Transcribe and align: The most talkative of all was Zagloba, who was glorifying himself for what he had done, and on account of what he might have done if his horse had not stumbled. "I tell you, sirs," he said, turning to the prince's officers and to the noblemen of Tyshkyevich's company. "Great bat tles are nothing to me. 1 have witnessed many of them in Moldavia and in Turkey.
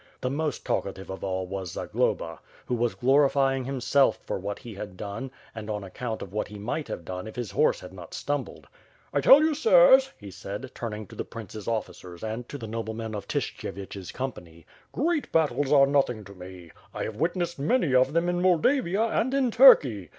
The 0.21 0.31
most 0.31 0.65
talkative 0.65 1.11
of 1.11 1.23
all 1.23 1.45
was 1.45 1.73
Zagloba, 1.73 2.39
who 2.65 2.73
was 2.73 2.95
glorifying 2.95 3.65
himself 3.65 4.17
for 4.25 4.39
what 4.39 4.57
he 4.57 4.73
had 4.73 4.97
done, 4.97 5.29
and 5.53 5.69
on 5.69 5.83
account 5.83 6.23
of 6.23 6.33
what 6.33 6.47
he 6.47 6.57
might 6.57 6.87
have 6.87 7.05
done 7.05 7.27
if 7.27 7.35
his 7.35 7.51
horse 7.51 7.81
had 7.81 7.93
not 7.93 8.15
stumbled. 8.15 8.65
"I 9.13 9.21
tell 9.21 9.41
you, 9.43 9.53
sirs," 9.53 10.09
he 10.17 10.31
said, 10.31 10.71
turning 10.73 11.05
to 11.05 11.15
the 11.15 11.23
prince's 11.23 11.67
officers 11.67 12.23
and 12.23 12.49
to 12.49 12.57
the 12.57 12.65
noblemen 12.65 13.13
of 13.13 13.27
Tyshkyevich's 13.27 14.11
company. 14.11 14.65
"Great 14.91 15.31
bat 15.31 15.51
tles 15.51 15.71
are 15.71 15.85
nothing 15.85 16.23
to 16.23 16.33
me. 16.33 16.71
1 16.93 17.03
have 17.05 17.15
witnessed 17.17 17.59
many 17.59 17.93
of 17.93 18.13
them 18.13 18.27
in 18.27 18.41
Moldavia 18.41 19.03
and 19.03 19.35
in 19.35 19.51
Turkey. 19.51 20.09